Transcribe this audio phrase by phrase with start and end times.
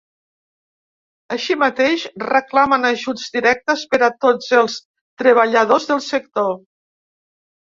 [1.35, 4.79] Així mateix, reclamen ajuts directes per a tots els
[5.25, 6.51] treballadors del sector.